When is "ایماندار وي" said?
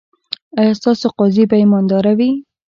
1.61-2.29